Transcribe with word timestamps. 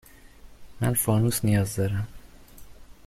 من 0.81 0.93
فانوس 0.93 1.45
نیاز 1.45 1.75
دارم. 1.75 2.07